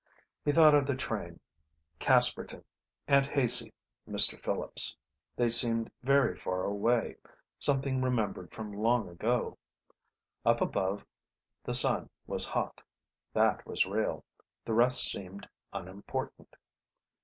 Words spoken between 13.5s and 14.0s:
was